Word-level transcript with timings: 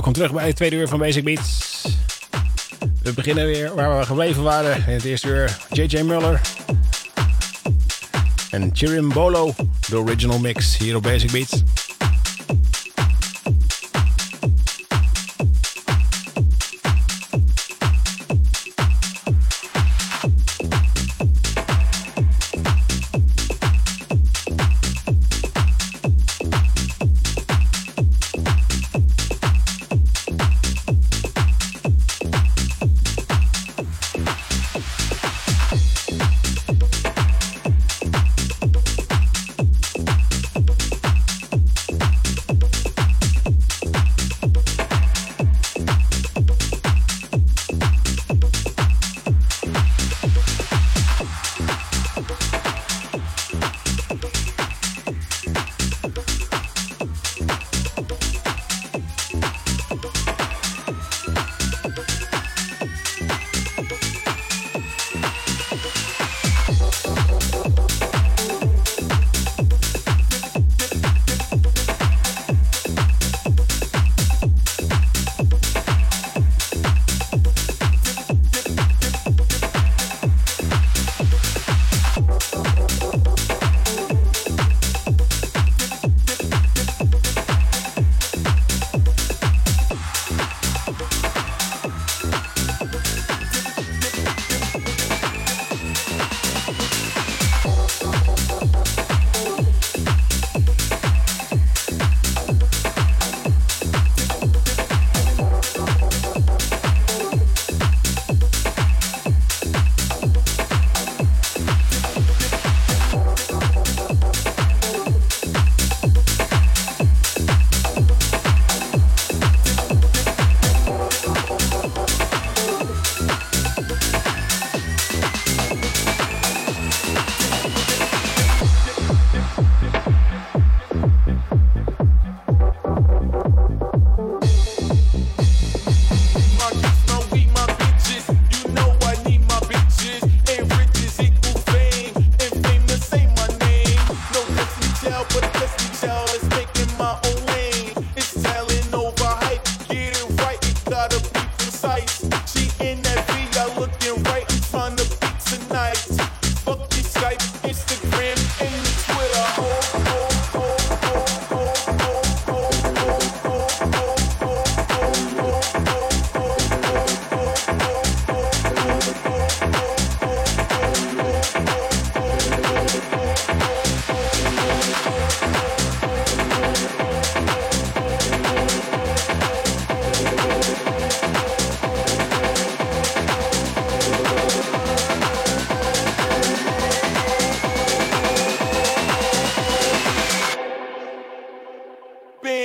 welkom 0.00 0.12
terug 0.12 0.32
bij 0.32 0.46
het 0.46 0.56
tweede 0.56 0.76
uur 0.76 0.88
van 0.88 0.98
Basic 0.98 1.24
Beats. 1.24 1.59
We 3.10 3.16
beginnen 3.16 3.46
weer 3.46 3.74
waar 3.74 3.98
we 3.98 4.04
gebleven 4.04 4.42
waren. 4.42 4.76
In 4.86 4.92
het 4.92 5.04
eerste 5.04 5.28
uur 5.28 5.56
JJ 5.70 6.02
Muller. 6.02 6.40
En 8.50 8.70
Chirimbolo, 8.72 9.54
de 9.88 9.98
original 9.98 10.38
mix 10.38 10.78
hier 10.78 10.96
op 10.96 11.02
Basic 11.02 11.30
Beats. 11.30 11.62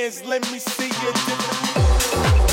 hands, 0.05 0.23
let 0.25 0.51
me 0.51 0.59
see 0.59 0.85
you 0.85 1.13
it. 1.13 2.44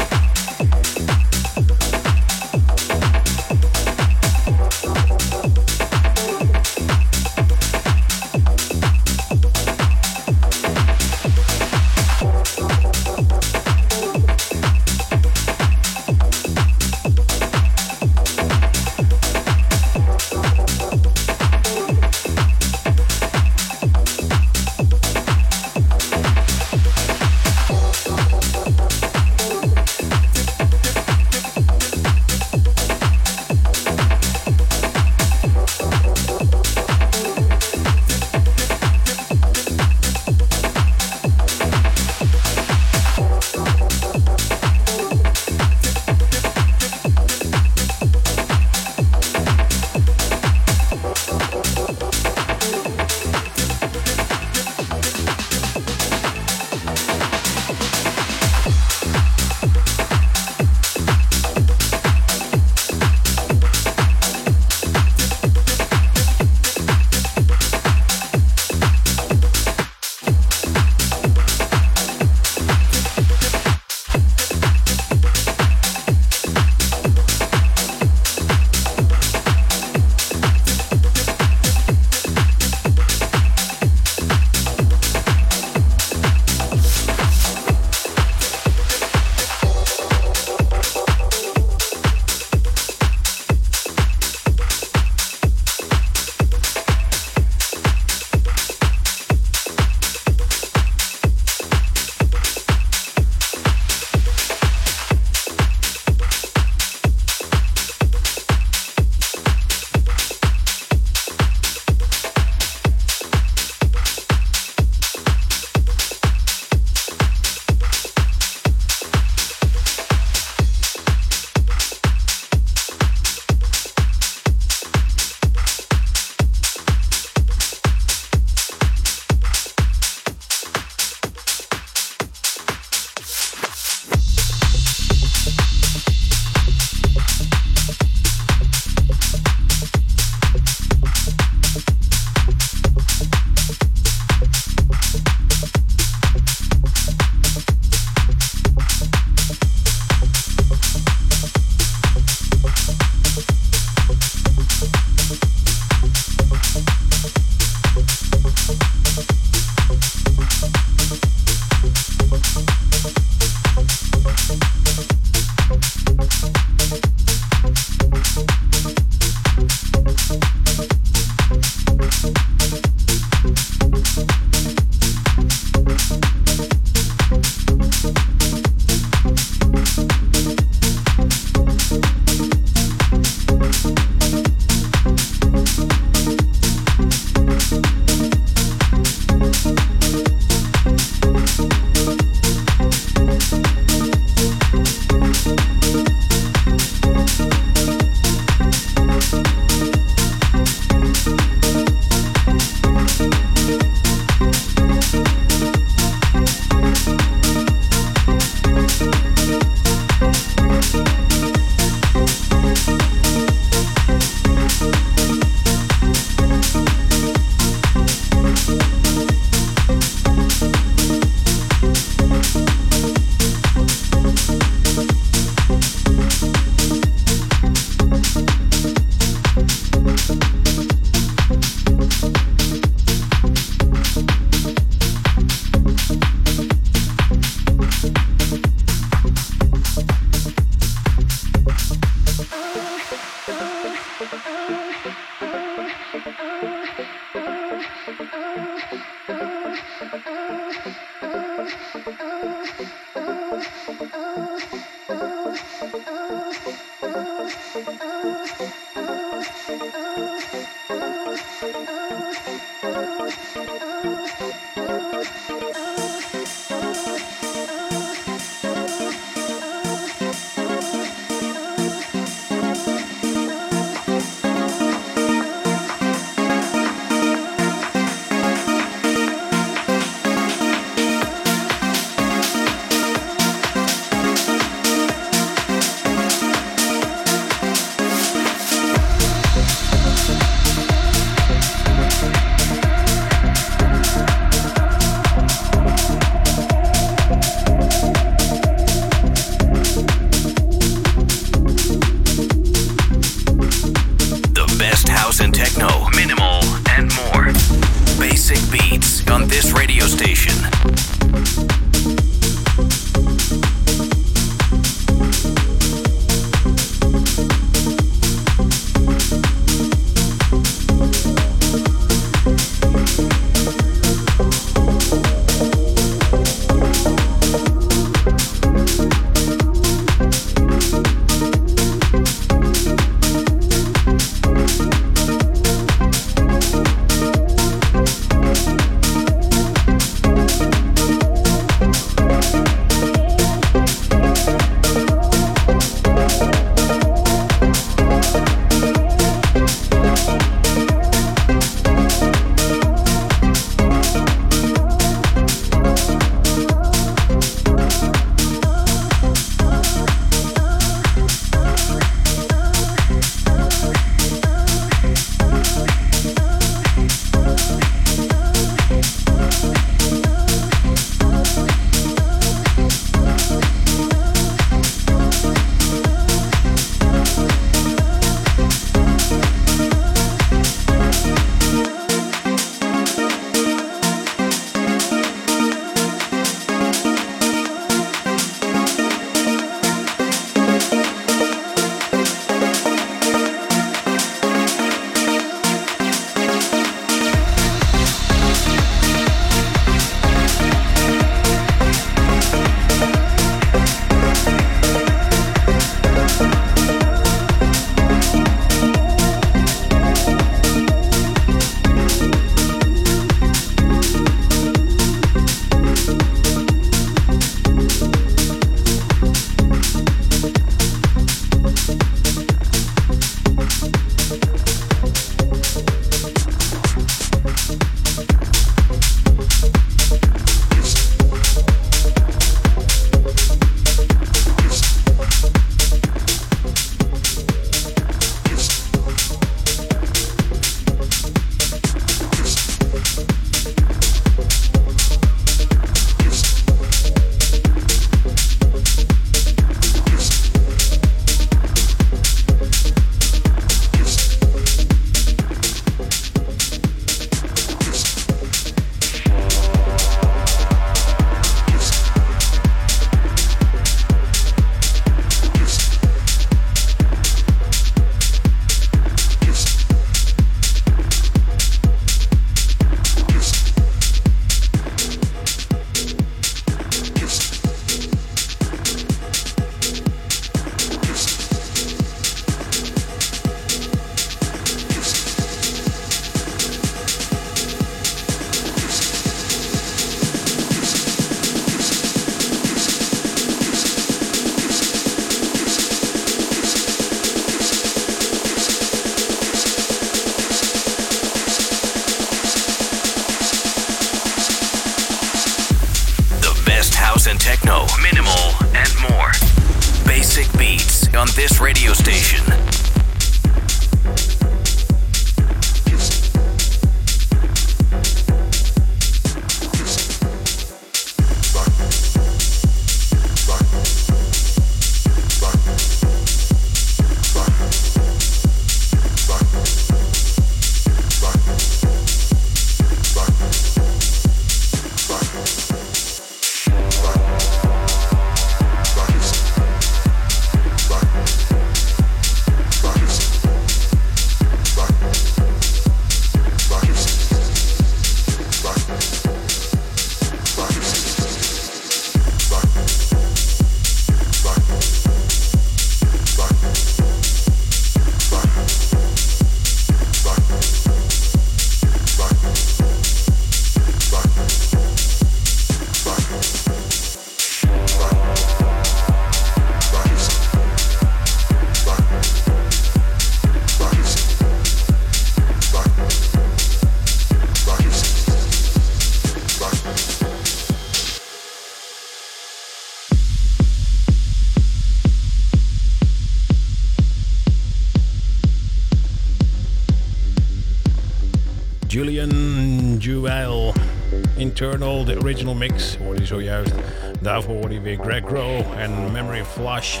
Internal, 594.62 595.04
de 595.04 595.18
original 595.18 595.54
mix, 595.54 595.96
hoorde 595.96 596.20
je 596.20 596.26
zojuist. 596.26 596.72
Daarvoor 597.20 597.54
hoorde 597.54 597.74
je 597.74 597.80
weer 597.80 597.98
Greg 598.02 598.24
Grow 598.24 598.60
en 598.78 599.12
Memory 599.12 599.44
Flash. 599.44 600.00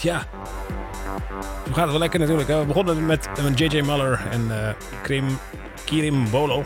Ja, 0.00 0.26
we 1.64 1.72
gaat 1.72 1.82
het 1.82 1.90
wel 1.90 1.98
lekker 1.98 2.18
natuurlijk. 2.18 2.48
We 2.48 2.64
begonnen 2.66 3.06
met 3.06 3.28
J.J. 3.54 3.80
Muller 3.80 4.20
en 4.30 4.46
uh, 4.48 4.68
Krim, 5.02 5.38
Kirim 5.84 6.30
Bolo. 6.30 6.64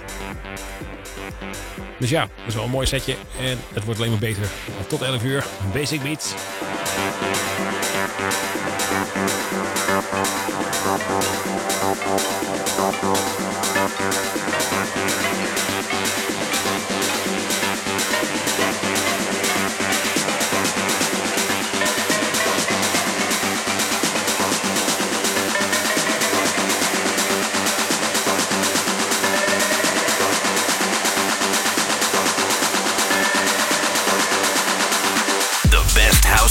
Dus 1.99 2.11
ja, 2.11 2.21
dat 2.21 2.47
is 2.47 2.55
wel 2.55 2.65
een 2.65 2.71
mooi 2.71 2.87
setje. 2.87 3.17
En 3.41 3.59
het 3.73 3.85
wordt 3.85 4.01
alleen 4.01 4.11
maar 4.11 4.21
beter. 4.21 4.47
Tot 4.89 5.03
11 5.03 5.25
uur, 5.25 5.45
Basic 5.73 6.03
Beats. 6.03 6.35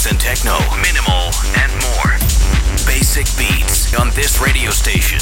House 0.02 0.10
and 0.10 0.20
techno, 0.20 0.58
minimal, 0.80 1.30
and 1.56 1.70
more. 1.82 2.18
Basic 2.86 3.26
beats 3.38 3.94
on 3.94 4.10
this 4.10 4.40
radio 4.40 4.70
station. 4.70 5.20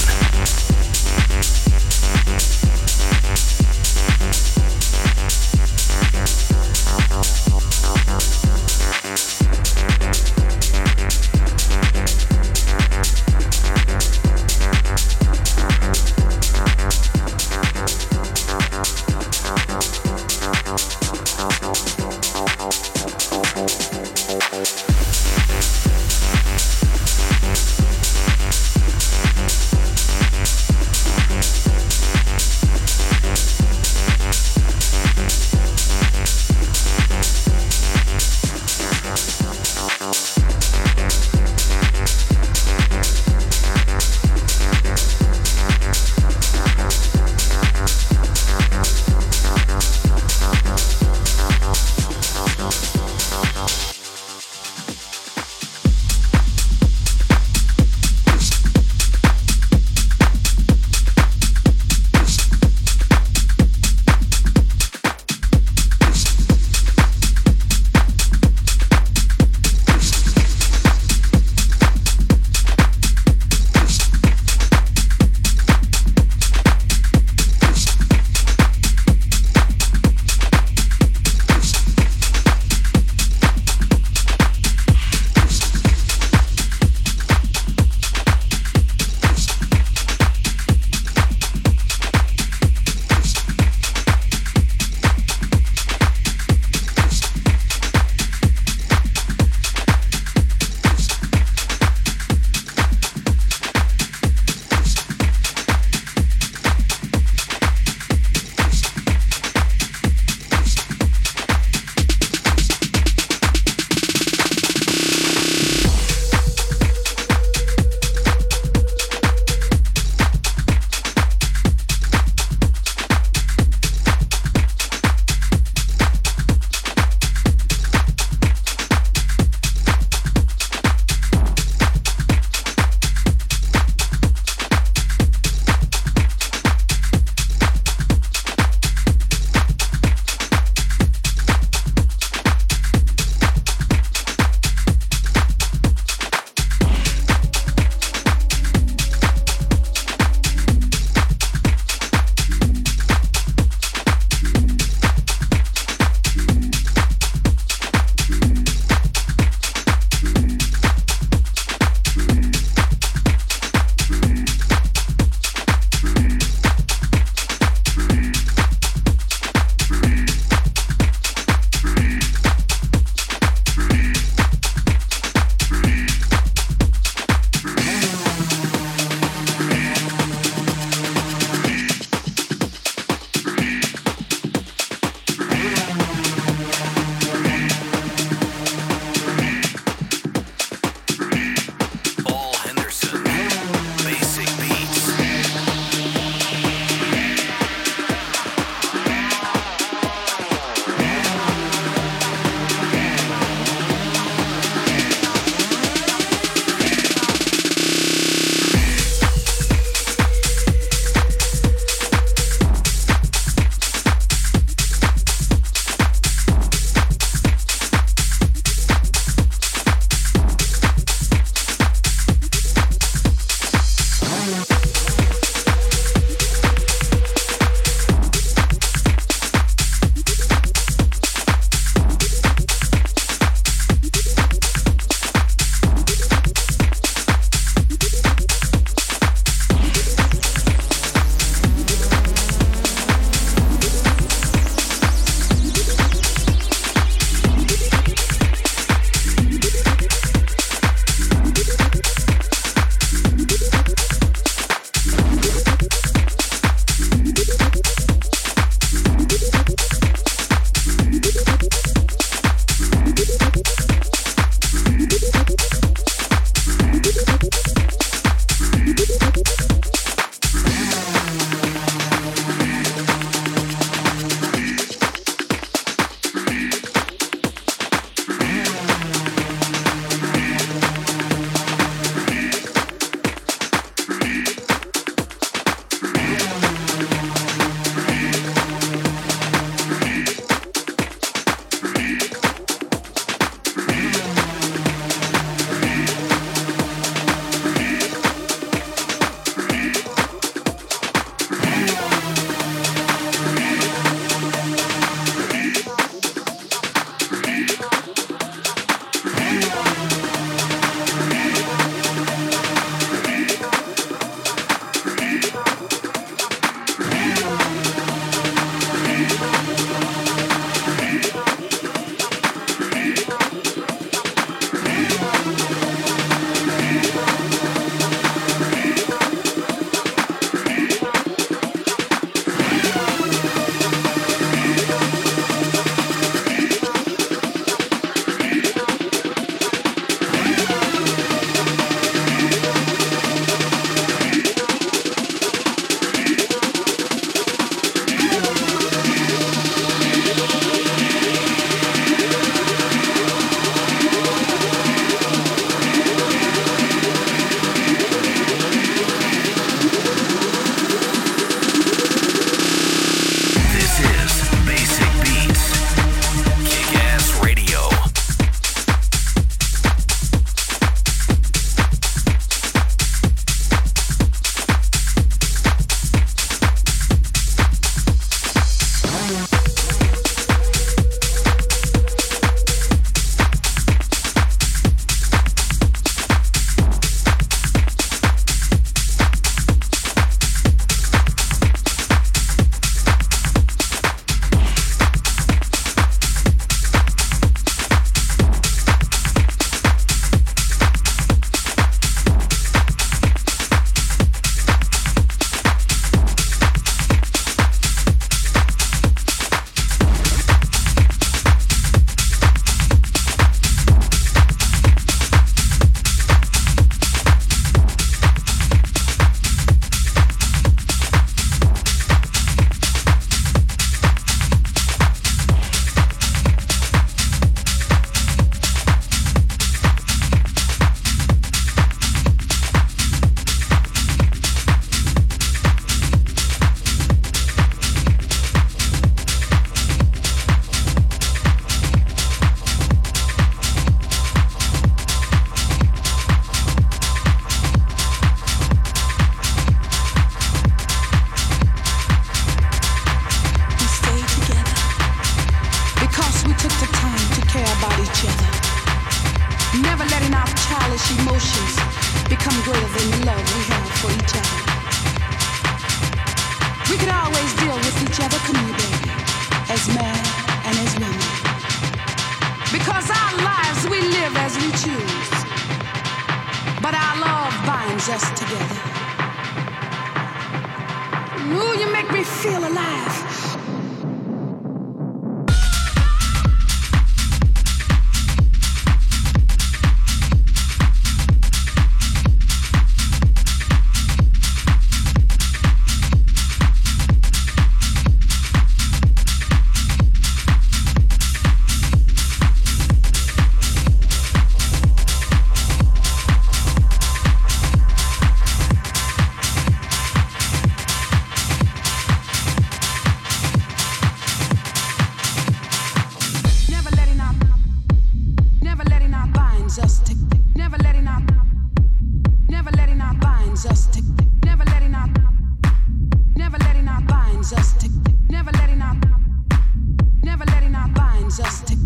Just 531.30 531.71
us. 531.71 531.79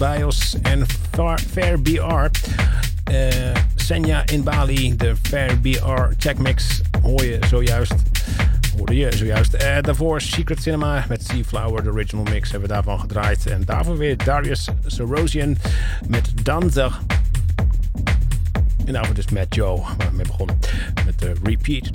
Ceballos 0.00 0.56
en 0.62 0.86
Fair 1.52 1.78
BR. 1.82 2.30
Uh, 3.10 3.54
Senja 3.76 4.22
in 4.32 4.42
Bali, 4.42 4.96
de 4.96 5.14
Fair 5.22 5.60
BR 5.60 6.14
Checkmix 6.18 6.80
hoor 7.02 7.24
je 7.24 7.38
zojuist. 7.48 7.94
Hoorde 8.76 8.96
je 8.96 9.16
zojuist. 9.16 9.54
Uh, 9.54 9.76
daarvoor 9.80 10.20
Secret 10.20 10.62
Cinema 10.62 11.04
met 11.08 11.24
Seaflower, 11.24 11.82
de 11.82 11.90
original 11.90 12.24
mix, 12.24 12.50
hebben 12.50 12.68
we 12.68 12.74
daarvan 12.74 13.00
gedraaid. 13.00 13.46
En 13.46 13.64
daarvoor 13.64 13.96
weer 13.96 14.16
Darius 14.16 14.68
Sorosian 14.86 15.56
met 16.08 16.44
Danza. 16.44 16.90
En 18.84 18.92
daarvoor 18.92 19.14
dus 19.14 19.28
met 19.28 19.54
Joe, 19.54 19.80
waar 19.80 19.96
we 20.10 20.16
mee 20.16 20.26
begonnen. 20.26 20.58
Met 21.06 21.18
de 21.18 21.32
repeat. 21.42 21.90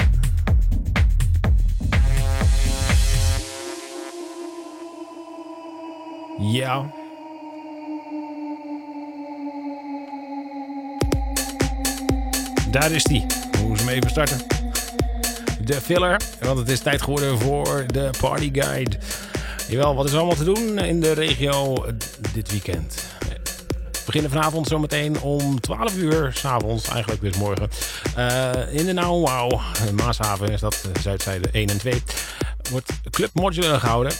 Ja. 6.39 7.03
Daar 12.79 12.91
is 12.91 13.03
die. 13.03 13.25
Moeten 13.61 13.85
hem 13.85 13.95
even 13.95 14.09
starten. 14.09 14.37
De 15.61 15.81
filler, 15.81 16.21
want 16.39 16.59
het 16.59 16.69
is 16.69 16.79
tijd 16.79 17.01
geworden 17.01 17.39
voor 17.39 17.83
de 17.87 18.09
Party 18.19 18.49
Guide. 18.53 18.97
Jawel, 19.67 19.95
wat 19.95 20.05
is 20.05 20.11
er 20.11 20.17
allemaal 20.17 20.35
te 20.35 20.43
doen 20.43 20.79
in 20.79 20.99
de 20.99 21.11
regio 21.11 21.85
dit 22.33 22.51
weekend? 22.51 23.03
We 23.91 24.01
beginnen 24.05 24.31
vanavond 24.31 24.67
zometeen 24.67 25.21
om 25.21 25.59
12 25.59 25.95
uur 25.97 26.33
s'avonds, 26.33 26.87
eigenlijk 26.87 27.21
dus 27.21 27.37
morgen. 27.37 27.69
Uh, 28.17 28.51
in 28.71 28.85
de 28.85 28.93
Nou 28.93 29.19
Wow, 29.19 29.61
Maashaven 29.95 30.49
is 30.49 30.59
dat, 30.59 30.89
Zuidzijde 31.01 31.49
1 31.51 31.67
en 31.67 31.77
2. 31.77 32.03
Wordt 32.71 32.91
Club 33.09 33.29
Modular 33.33 33.79
gehouden 33.79 34.11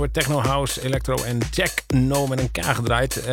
wordt 0.00 0.14
techno, 0.14 0.40
house, 0.40 0.82
electro 0.82 1.22
en 1.22 1.38
techno 1.50 2.26
met 2.26 2.38
een 2.38 2.50
K 2.50 2.64
gedraaid. 2.64 3.16
Uh, 3.16 3.24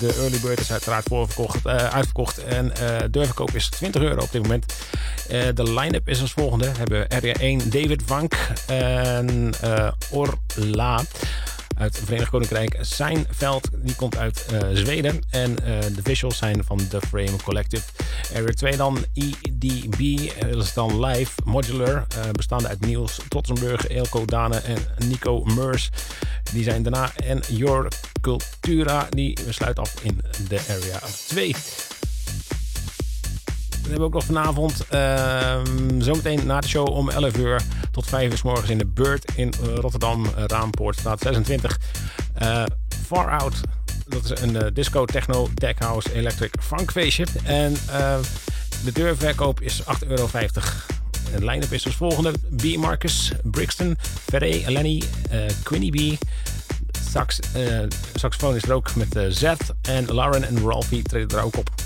de 0.00 0.14
early 0.18 0.38
bird 0.40 0.60
is 0.60 0.72
uiteraard 0.72 1.04
voorverkocht, 1.08 1.66
uh, 1.66 1.74
uitverkocht 1.74 2.44
en 2.44 2.66
uh, 2.66 2.98
de 2.98 3.10
deurverkoop 3.10 3.50
is 3.54 3.68
20 3.68 4.02
euro 4.02 4.22
op 4.22 4.32
dit 4.32 4.42
moment. 4.42 4.74
de 5.54 5.72
line-up 5.72 6.08
is 6.08 6.20
als 6.20 6.32
volgende. 6.32 6.72
We 6.72 6.78
hebben 6.78 7.06
RJ1 7.22 7.68
David 7.68 8.02
Vank 8.06 8.34
en 8.66 9.54
Orla 10.10 11.02
uit 11.78 11.96
het 11.96 12.04
Verenigd 12.04 12.30
Koninkrijk. 12.30 12.78
Seinfeld, 12.80 13.68
die 13.74 13.94
komt 13.94 14.16
uit 14.16 14.46
uh, 14.52 14.60
Zweden. 14.72 15.20
En 15.30 15.50
uh, 15.50 15.56
de 15.94 16.02
visuals 16.02 16.36
zijn 16.36 16.64
van 16.64 16.88
The 16.88 17.00
Frame 17.00 17.36
Collective. 17.44 17.84
Area 18.34 18.52
2 18.52 18.76
dan 18.76 19.04
EDB, 19.14 20.30
dat 20.50 20.62
is 20.62 20.74
dan 20.74 21.04
live, 21.04 21.32
modular, 21.44 22.06
bestaande 22.32 22.68
uit 22.68 22.80
Niels 22.80 23.20
Tottenburg, 23.28 23.86
Elko 23.86 24.24
Dane 24.24 24.56
en 24.56 24.78
Nico 25.08 25.44
Meurs. 25.44 25.90
Die 26.52 26.64
zijn 26.64 26.82
daarna. 26.82 27.10
En 27.16 27.42
Your 27.48 27.88
Cultura, 28.20 29.06
die 29.10 29.38
sluit 29.48 29.78
af 29.78 29.94
in 30.02 30.20
de 30.48 30.60
Area 30.68 31.00
2. 31.26 31.54
We 33.86 33.92
hebben 33.92 34.08
ook 34.08 34.14
nog 34.14 34.24
vanavond, 34.24 34.84
uh, 34.92 35.60
zometeen 35.98 36.46
na 36.46 36.60
de 36.60 36.68
show 36.68 36.88
om 36.88 37.10
11 37.10 37.36
uur 37.36 37.62
tot 37.90 38.06
5 38.06 38.30
uur 38.30 38.36
s 38.36 38.42
morgens 38.42 38.70
in 38.70 38.78
de 38.78 38.86
Beurt 38.86 39.32
in 39.34 39.52
Rotterdam, 39.74 40.24
uh, 40.24 40.30
Raampoortstraat 40.46 41.20
26. 41.20 41.78
Far 43.06 43.40
Out, 43.40 43.60
dat 44.08 44.24
is 44.24 44.40
een 44.40 44.74
disco, 44.74 45.04
techno, 45.04 45.48
tech 45.54 45.78
house, 45.78 46.14
electric 46.14 46.54
funkfeestje. 46.60 47.26
En 47.44 47.76
de 48.84 48.92
deurverkoop 48.92 49.60
is 49.60 49.82
8,50 49.82 50.08
euro. 50.08 50.28
De 50.32 51.44
line-up 51.44 51.72
is 51.72 51.84
als 51.84 51.96
volgende. 51.96 52.32
B. 52.56 52.76
Marcus, 52.76 53.32
Brixton, 53.42 53.96
Ferré, 54.00 54.70
Lenny, 54.70 55.02
Quinny 55.62 55.90
B. 55.90 56.24
Sax, 57.10 57.40
saxofoon 58.14 58.56
is 58.56 58.62
er 58.62 58.72
ook 58.72 58.94
met 58.94 59.18
Z. 59.28 59.52
En 59.82 60.14
Lauren 60.14 60.44
en 60.44 60.60
Ralphie 60.60 61.02
treden 61.02 61.38
er 61.38 61.44
ook 61.44 61.56
op. 61.56 61.85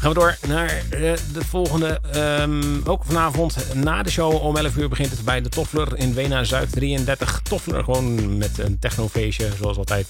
Gaan 0.00 0.12
we 0.12 0.18
door 0.18 0.38
naar 0.46 0.82
de 0.90 1.44
volgende. 1.44 2.00
Um, 2.16 2.82
ook 2.84 3.04
vanavond 3.04 3.74
na 3.74 4.02
de 4.02 4.10
show 4.10 4.42
om 4.42 4.56
11 4.56 4.76
uur 4.76 4.88
begint 4.88 5.10
het 5.10 5.24
bij 5.24 5.40
de 5.40 5.48
Toffler 5.48 5.98
in 5.98 6.14
Wena 6.14 6.44
Zuid 6.44 6.72
33. 6.72 7.40
Toffler 7.42 7.84
gewoon 7.84 8.38
met 8.38 8.58
een 8.58 8.78
technofeestje 8.78 9.48
zoals 9.60 9.76
altijd. 9.76 10.06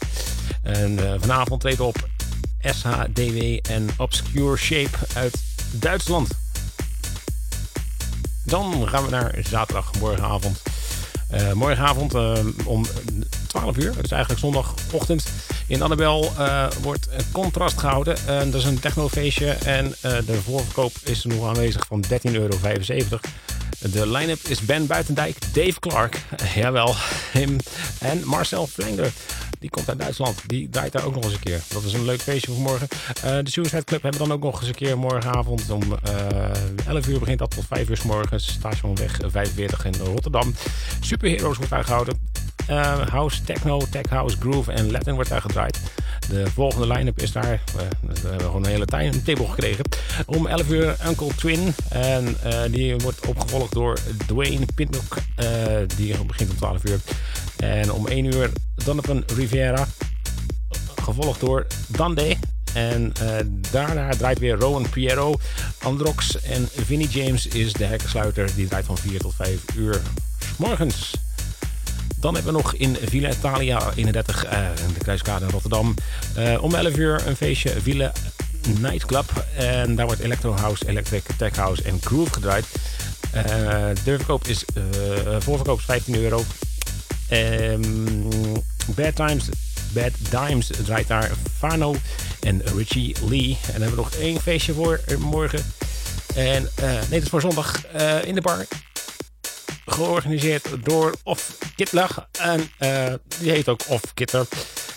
En 0.62 0.92
uh, 0.92 1.14
vanavond 1.18 1.60
treedt 1.60 1.80
op 1.80 2.08
SHDW 2.60 3.58
en 3.70 3.88
Obscure 3.96 4.56
Shape 4.56 4.98
uit 5.14 5.42
Duitsland. 5.70 6.28
Dan 8.44 8.88
gaan 8.88 9.04
we 9.04 9.10
naar 9.10 9.34
zaterdag, 9.48 9.90
morgenavond. 10.00 10.62
Uh, 11.34 11.52
morgenavond 11.52 12.14
uh, 12.14 12.32
om 12.64 12.84
12 13.46 13.76
uur, 13.76 13.94
is 14.02 14.10
eigenlijk 14.10 14.40
zondagochtend. 14.40 15.24
In 15.66 15.82
Annabel 15.82 16.32
uh, 16.38 16.66
wordt 16.82 17.08
contrast 17.32 17.78
gehouden. 17.78 18.16
dat 18.26 18.54
is 18.54 18.64
een 18.64 18.80
technofeestje 18.80 19.50
en 19.50 19.94
de 20.00 20.40
voorverkoop 20.44 20.92
is 21.04 21.24
nog 21.24 21.48
aanwezig 21.48 21.86
van 21.86 22.04
13,75 22.04 22.32
euro. 22.32 22.56
De 23.80 24.10
line-up 24.10 24.38
is 24.48 24.60
Ben 24.60 24.86
Buitendijk, 24.86 25.36
Dave 25.52 25.80
Clark, 25.80 26.22
jawel, 26.54 26.94
hem 27.32 27.56
en 27.98 28.22
Marcel 28.24 28.66
Flanger. 28.66 29.12
Die 29.58 29.70
komt 29.70 29.88
uit 29.88 29.98
Duitsland. 29.98 30.42
Die 30.46 30.68
draait 30.68 30.92
daar 30.92 31.04
ook 31.04 31.14
nog 31.14 31.24
eens 31.24 31.32
een 31.32 31.40
keer. 31.40 31.60
Dat 31.68 31.82
is 31.82 31.92
een 31.92 32.04
leuk 32.04 32.20
feestje 32.20 32.52
voor 32.52 32.60
morgen. 32.60 32.88
Uh, 33.16 33.22
de 33.22 33.50
Suicide 33.50 33.84
Club 33.84 34.02
hebben 34.02 34.20
dan 34.20 34.32
ook 34.32 34.42
nog 34.42 34.58
eens 34.58 34.68
een 34.68 34.74
keer 34.74 34.98
morgenavond. 34.98 35.70
Om 35.70 35.82
uh, 35.82 36.86
11 36.86 37.06
uur 37.08 37.18
begint 37.18 37.38
dat 37.38 37.50
tot 37.50 37.64
5 37.66 37.88
uur 37.88 37.96
s 37.96 38.02
morgens. 38.02 38.46
Stationweg 38.46 39.18
45 39.26 39.84
in 39.84 39.94
Rotterdam. 39.94 40.54
Superheroes 41.00 41.56
wordt 41.56 41.70
daar 41.70 41.84
gehouden. 41.84 42.18
Uh, 42.70 43.06
house, 43.06 43.42
techno, 43.42 43.80
tech 43.90 44.08
house, 44.08 44.36
groove 44.40 44.72
en 44.72 44.90
Latin 44.90 45.14
wordt 45.14 45.30
daar 45.30 45.40
gedraaid. 45.40 45.80
De 46.28 46.50
volgende 46.50 46.86
line-up 46.86 47.20
is 47.20 47.32
daar. 47.32 47.60
we 48.00 48.28
hebben 48.28 48.46
gewoon 48.46 48.64
een 48.64 48.70
hele 48.70 48.86
timetable 48.86 49.48
gekregen. 49.48 49.84
Om 50.26 50.46
11 50.46 50.70
uur 50.70 50.96
Uncle 51.06 51.34
Twin. 51.36 51.74
En 51.88 52.36
uh, 52.46 52.60
die 52.70 52.96
wordt 52.96 53.26
opgevolgd 53.26 53.72
door 53.72 53.98
Dwayne 54.26 54.66
Pinnock. 54.74 55.16
Die 55.96 56.24
begint 56.24 56.50
om 56.50 56.56
12 56.56 56.84
uur. 56.84 57.00
En 57.56 57.92
om 57.92 58.06
1 58.06 58.24
uur 58.24 58.50
Donovan 58.84 59.22
Rivera. 59.36 59.86
Gevolgd 61.02 61.40
door 61.40 61.66
Dande. 61.86 62.36
En 62.74 63.12
daarna 63.70 64.10
draait 64.10 64.38
weer 64.38 64.56
Rowan 64.56 64.88
Piero, 64.88 65.34
Androx 65.82 66.40
en 66.42 66.68
Vinnie 66.72 67.08
James 67.08 67.46
is 67.46 67.72
de 67.72 67.84
hekkensluiter. 67.84 68.54
Die 68.54 68.68
draait 68.68 68.84
van 68.84 68.98
4 68.98 69.18
tot 69.18 69.34
5 69.34 69.60
uur 69.76 70.00
morgens. 70.58 71.25
Dan 72.26 72.34
hebben 72.34 72.54
we 72.54 72.60
nog 72.60 72.74
in 72.74 72.96
Villa 73.02 73.30
Italia 73.30 73.92
31, 73.94 74.44
uh, 74.44 74.50
de 74.94 74.98
Kruiskade 74.98 75.44
in 75.44 75.50
Rotterdam. 75.50 75.94
Uh, 76.38 76.62
om 76.62 76.74
11 76.74 76.96
uur 76.96 77.26
een 77.26 77.36
feestje 77.36 77.70
Villa 77.80 78.12
Nightclub. 78.80 79.46
En 79.56 79.94
daar 79.94 80.06
wordt 80.06 80.20
Electro 80.20 80.52
House, 80.52 80.88
Electric, 80.88 81.22
Tech 81.38 81.56
House 81.56 81.82
en 81.82 81.98
Groove 82.00 82.32
gedraaid. 82.32 82.64
Uh, 83.34 83.42
de 84.04 84.16
verkoop 84.16 84.46
is, 84.46 84.64
voorverkoop 85.38 85.78
is 85.78 85.84
15 85.84 86.14
euro. 86.14 86.44
Um, 87.30 88.28
Bad 88.86 89.16
Times, 89.16 89.48
Bad 89.92 90.12
Dimes 90.30 90.70
draait 90.84 91.08
daar 91.08 91.30
Fano 91.58 91.94
en 92.40 92.62
Richie 92.76 93.16
Lee. 93.28 93.58
En 93.66 93.72
dan 93.72 93.82
hebben 93.82 93.90
we 93.90 93.96
nog 94.10 94.14
één 94.14 94.40
feestje 94.40 94.72
voor 94.72 95.00
morgen. 95.18 95.64
En 96.34 96.68
nee, 96.80 97.08
dat 97.10 97.22
is 97.22 97.28
voor 97.28 97.40
zondag 97.40 97.86
in 98.24 98.34
de 98.34 98.40
bar 98.40 98.66
georganiseerd 99.86 100.68
door 100.82 101.14
Off 101.22 101.58
Kitler. 101.76 102.10
En 102.40 102.70
uh, 102.78 103.12
die 103.38 103.50
heet 103.50 103.68
ook 103.68 103.80
Off 103.88 104.14
Kitter. 104.14 104.46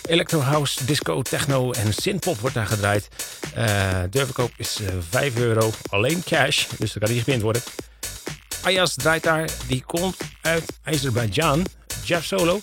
Electro 0.08 0.40
House, 0.40 0.84
Disco, 0.84 1.22
Techno 1.22 1.72
en 1.72 1.92
Synthpop 1.92 2.38
wordt 2.40 2.54
daar 2.54 2.66
gedraaid. 2.66 3.08
Uh, 3.56 4.02
de 4.10 4.24
verkoop 4.24 4.50
is 4.56 4.80
uh, 4.80 4.88
5 5.08 5.36
euro, 5.36 5.70
alleen 5.90 6.22
cash, 6.24 6.66
dus 6.78 6.92
dat 6.92 7.02
kan 7.02 7.12
niet 7.12 7.22
gepind 7.22 7.42
worden. 7.42 7.62
Ayas 8.62 8.94
draait 8.94 9.22
daar, 9.22 9.50
die 9.66 9.82
komt 9.86 10.16
uit 10.40 10.64
Azerbeidzjan. 10.82 11.66
Jeff 12.04 12.26
Solo, 12.26 12.58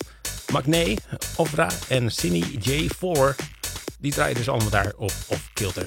Magne, 0.52 0.96
Ofra 1.36 1.70
en 1.88 2.10
Cine 2.10 2.46
J4. 2.46 3.44
Die 3.98 4.12
draaien 4.12 4.36
dus 4.36 4.48
allemaal 4.48 4.70
daar 4.70 4.92
op 4.96 5.12
Off 5.26 5.50
Kilter. 5.52 5.86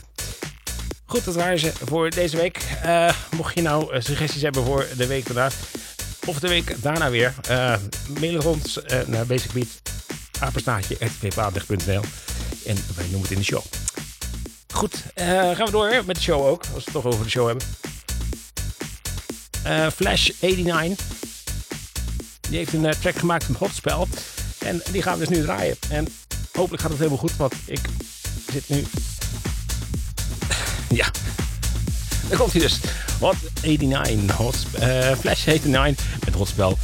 Goed, 1.06 1.26
dat 1.26 1.36
waren 1.36 1.60
ze 1.60 1.72
voor 1.86 2.10
deze 2.10 2.38
week. 2.38 2.60
Uh, 2.86 3.14
mocht 3.36 3.56
je 3.56 3.62
nou 3.62 4.02
suggesties 4.02 4.42
hebben 4.42 4.66
voor 4.66 4.88
de 4.98 5.08
week 5.08 5.26
daarna, 5.26 5.50
of 6.26 6.40
de 6.40 6.48
week 6.48 6.82
daarna 6.82 7.10
weer. 7.10 7.34
Uh, 7.50 7.76
mail 8.20 8.42
ons 8.46 8.78
uh, 8.78 9.02
naar 9.08 9.26
basicbeat, 9.26 9.68
en 12.66 12.76
wij 12.96 13.04
noemen 13.04 13.22
het 13.22 13.32
in 13.32 13.38
de 13.38 13.44
show. 13.44 13.64
Goed, 14.74 15.04
uh, 15.16 15.26
gaan 15.26 15.66
we 15.66 15.72
door 15.72 16.04
met 16.06 16.16
de 16.16 16.22
show 16.22 16.46
ook, 16.46 16.62
als 16.62 16.84
we 16.84 16.92
het 16.92 16.94
toch 16.94 17.06
over 17.06 17.24
de 17.24 17.30
show 17.30 17.48
hebben. 17.48 17.66
Flash 19.96 20.30
89, 20.40 21.06
die 22.42 22.58
heeft 22.58 22.74
een 22.74 22.94
track 23.00 23.16
gemaakt 23.16 23.44
van 23.44 23.56
Hotspel. 23.60 24.08
En 24.58 24.82
die 24.92 25.02
gaan 25.02 25.18
we 25.20 25.28
dus 25.28 25.38
nu 25.38 25.44
draaien. 25.44 25.78
En 25.90 26.08
hopelijk 26.52 26.82
gaat 26.82 26.92
het 26.92 27.00
helemaal 27.00 27.20
goed, 27.20 27.36
want 27.36 27.54
ik 27.66 27.80
zit 28.52 28.70
nu... 28.70 28.86
ja, 30.90 31.12
daar 32.32 32.40
komt 32.40 32.52
hij 32.52 32.62
dus. 32.62 32.80
Hot 33.20 33.36
89, 33.62 34.38
hot, 34.38 34.56
uh, 34.80 35.12
Flash 35.20 35.46
89 35.46 36.06
met 36.26 36.34
hotspel. 36.34 36.78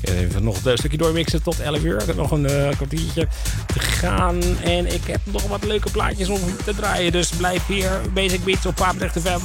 Even 0.00 0.44
nog 0.44 0.64
een 0.64 0.76
stukje 0.78 0.96
doormixen 0.96 1.42
tot 1.42 1.60
11 1.60 1.82
uur. 1.82 2.02
Nog 2.16 2.30
een 2.30 2.46
kwartiertje 2.76 3.28
te 3.66 3.80
gaan. 3.80 4.42
En 4.62 4.94
ik 4.94 5.06
heb 5.06 5.20
nog 5.24 5.42
wat 5.42 5.64
leuke 5.64 5.90
plaatjes 5.90 6.28
om 6.28 6.40
te 6.64 6.74
draaien. 6.74 7.12
Dus 7.12 7.28
blijf 7.28 7.66
hier. 7.66 8.00
Basic 8.12 8.44
Beats 8.44 8.66
op 8.66 8.74
Papendrecht 8.74 9.20
FM. 9.20 9.40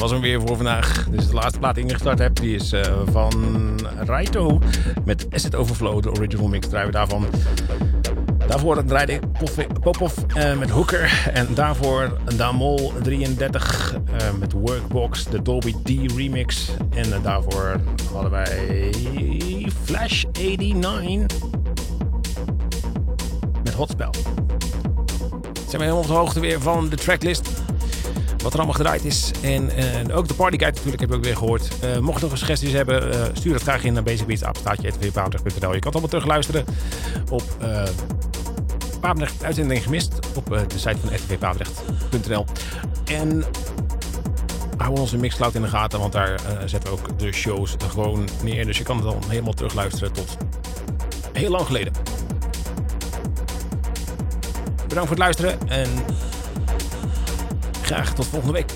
Dat 0.00 0.10
was 0.10 0.18
hem 0.18 0.30
weer 0.30 0.40
voor 0.40 0.56
vandaag. 0.56 1.06
Is 1.10 1.26
de 1.26 1.34
laatste 1.34 1.58
plaat 1.58 1.74
die 1.74 1.84
ik 1.84 2.18
heb. 2.18 2.36
Die 2.36 2.54
is 2.54 2.72
uh, 2.72 2.80
van 3.10 3.32
Raito 3.98 4.58
met 5.04 5.26
Asset 5.30 5.54
Overflow, 5.54 6.02
de 6.02 6.10
original 6.10 6.48
mix 6.48 6.68
draaien 6.68 6.92
daarvan. 6.92 7.26
Daarvoor 8.46 8.84
draaide 8.84 9.12
ik 9.12 9.20
Popov 9.80 10.16
uh, 10.36 10.58
met 10.58 10.70
Hooker. 10.70 11.30
En 11.32 11.54
daarvoor 11.54 12.18
Damol 12.36 12.92
33 13.02 13.94
uh, 13.94 14.38
met 14.38 14.52
Workbox, 14.52 15.24
de 15.24 15.42
Dolby 15.42 15.74
D 15.82 16.12
remix. 16.16 16.70
En 16.94 17.22
daarvoor 17.22 17.80
hadden 18.12 18.30
wij 18.30 18.92
Flash 19.84 20.24
89 20.32 21.38
met 23.64 23.74
Hotspell. 23.74 24.10
Zijn 25.54 25.82
we 25.82 25.88
helemaal 25.88 26.02
op 26.02 26.06
de 26.06 26.12
hoogte 26.12 26.40
weer 26.40 26.60
van 26.60 26.88
de 26.88 26.96
tracklist. 26.96 27.59
Wat 28.42 28.52
er 28.52 28.58
allemaal 28.58 28.76
gedraaid 28.76 29.04
is. 29.04 29.30
En, 29.42 29.70
en 29.70 30.12
ook 30.12 30.28
de 30.28 30.34
partyguide 30.34 30.76
natuurlijk 30.76 31.00
heb 31.00 31.10
ik 31.10 31.16
ook 31.16 31.24
weer 31.24 31.36
gehoord. 31.36 31.68
Uh, 31.84 31.98
mocht 31.98 32.20
je 32.20 32.26
nog 32.26 32.38
suggesties 32.38 32.72
hebben, 32.72 33.08
uh, 33.08 33.24
stuur 33.32 33.52
dat 33.52 33.62
graag 33.62 33.84
in 33.84 33.92
naar 33.92 34.02
basicbeats.nl. 34.02 34.82
Je 34.82 35.60
kan 35.60 35.72
het 35.72 35.84
allemaal 35.84 36.08
terugluisteren 36.08 36.64
op 37.30 37.42
uh, 37.62 37.82
Papendrecht 39.00 39.44
uitzending 39.44 39.82
gemist. 39.82 40.18
Op 40.34 40.46
de 40.46 40.78
site 40.78 40.96
van 41.00 41.14
rtvpapendrecht.nl. 41.14 42.44
En 43.04 43.44
hou 44.76 44.98
onze 44.98 45.16
Mixcloud 45.16 45.54
in 45.54 45.62
de 45.62 45.68
gaten, 45.68 45.98
want 45.98 46.12
daar 46.12 46.40
zetten 46.64 46.92
we 46.92 46.98
ook 46.98 47.18
de 47.18 47.32
shows 47.32 47.76
gewoon 47.88 48.28
neer. 48.42 48.66
Dus 48.66 48.78
je 48.78 48.84
kan 48.84 48.96
het 48.96 49.04
dan 49.04 49.22
helemaal 49.28 49.52
terugluisteren 49.52 50.12
tot 50.12 50.36
heel 51.32 51.50
lang 51.50 51.66
geleden. 51.66 51.92
Bedankt 54.88 55.08
voor 55.08 55.08
het 55.08 55.18
luisteren 55.18 55.68
en 55.68 55.88
graag 57.90 58.14
tot 58.14 58.26
volgende 58.26 58.52
week. 58.52 58.72